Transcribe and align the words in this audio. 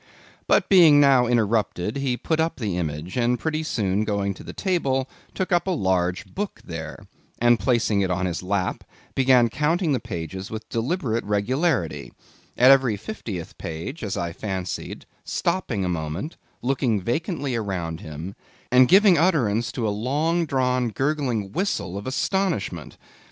But 0.47 0.67
being 0.67 0.99
now 0.99 1.27
interrupted, 1.27 1.97
he 1.97 2.17
put 2.17 2.39
up 2.39 2.55
the 2.55 2.75
image; 2.75 3.17
and 3.17 3.37
pretty 3.37 3.61
soon, 3.61 4.03
going 4.03 4.33
to 4.33 4.43
the 4.43 4.51
table, 4.51 5.07
took 5.35 5.51
up 5.51 5.67
a 5.67 5.77
large 5.77 6.25
book 6.33 6.59
there, 6.65 7.05
and 7.39 7.59
placing 7.59 8.01
it 8.01 8.09
on 8.09 8.25
his 8.25 8.41
lap 8.41 8.83
began 9.13 9.47
counting 9.47 9.91
the 9.91 9.99
pages 9.99 10.49
with 10.49 10.67
deliberate 10.69 11.23
regularity; 11.23 12.11
at 12.57 12.71
every 12.71 12.97
fiftieth 12.97 13.55
page—as 13.59 14.17
I 14.17 14.33
fancied—stopping 14.33 15.85
a 15.85 15.87
moment, 15.87 16.35
looking 16.63 16.99
vacantly 16.99 17.55
around 17.55 17.99
him, 17.99 18.33
and 18.71 18.87
giving 18.87 19.19
utterance 19.19 19.71
to 19.73 19.87
a 19.87 19.91
long 19.93 20.47
drawn 20.47 20.87
gurgling 20.89 21.51
whistle 21.51 21.95
of 21.95 22.07
astonishment. 22.07 22.97